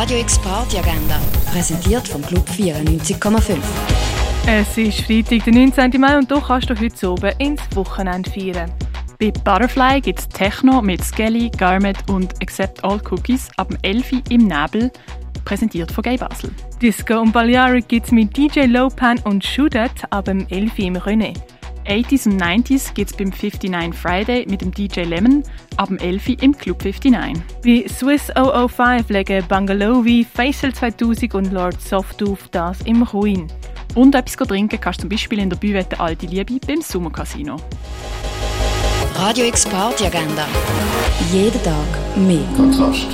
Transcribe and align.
Radio 0.00 0.20
X 0.20 0.38
Party 0.38 0.78
Agenda, 0.78 1.18
präsentiert 1.50 2.06
vom 2.06 2.22
Club 2.22 2.48
94,5. 2.50 3.56
Es 4.46 4.78
ist 4.78 5.00
Freitag, 5.00 5.42
der 5.42 5.52
19. 5.52 6.00
Mai 6.00 6.16
und 6.16 6.30
du 6.30 6.40
kannst 6.40 6.70
du 6.70 6.78
heute 6.78 7.10
oben 7.10 7.32
ins 7.38 7.60
Wochenende 7.74 8.30
feiern. 8.30 8.70
Bei 9.18 9.32
Butterfly 9.32 10.00
gibt 10.00 10.20
es 10.20 10.28
Techno 10.28 10.80
mit 10.82 11.02
Skelly, 11.02 11.50
Garment 11.50 11.98
und 12.08 12.32
Accept 12.40 12.84
All 12.84 13.00
Cookies 13.10 13.48
ab 13.56 13.70
dem 13.70 13.78
11 13.82 14.12
Uhr 14.12 14.22
im 14.28 14.46
Nebel, 14.46 14.92
präsentiert 15.44 15.90
von 15.90 16.02
Gay 16.02 16.16
Basel. 16.16 16.52
Disco 16.80 17.18
und 17.18 17.32
Balearic 17.32 17.88
gibt 17.88 18.06
es 18.06 18.12
mit 18.12 18.36
DJ 18.36 18.66
Lopan 18.66 19.18
und 19.24 19.44
Shootet 19.44 20.04
ab 20.10 20.26
dem 20.26 20.46
11 20.48 20.78
Uhr 20.78 20.84
im 20.84 20.96
René. 20.96 21.34
80s 21.88 22.26
und 22.26 22.40
90s 22.40 22.92
gibt 22.94 23.10
es 23.10 23.16
beim 23.16 23.30
59 23.30 23.94
Friday 23.94 24.46
mit 24.46 24.60
dem 24.60 24.72
DJ 24.72 25.00
Lemon 25.00 25.42
ab 25.76 25.88
dem 25.88 25.98
11 25.98 26.28
Uhr 26.28 26.42
im 26.42 26.56
Club 26.56 26.84
59. 26.84 27.42
Bei 27.64 27.88
Swiss 27.88 28.30
005 28.34 29.08
legen 29.08 29.44
Bungalowi, 29.48 30.24
Faisal 30.24 30.74
2000 30.74 31.34
und 31.34 31.52
Lord 31.52 31.80
Soft 31.80 32.22
auf 32.22 32.48
das 32.48 32.82
im 32.82 33.02
Ruin. 33.02 33.48
Und 33.94 34.14
etwas 34.14 34.36
trinken 34.46 34.78
kannst 34.80 35.00
du 35.00 35.02
zum 35.02 35.08
Beispiel 35.08 35.38
in 35.38 35.50
der 35.50 35.56
Büwette 35.56 35.98
Alte 35.98 36.26
Liebe 36.26 36.60
beim 36.66 36.82
Sommercasino. 36.82 37.56
Radio 39.16 39.46
X 39.46 39.66
Party 39.66 40.06
Agenda. 40.06 40.46
Jeden 41.32 41.62
Tag 41.62 42.16
mehr. 42.16 42.44
Kontrast. 42.56 43.08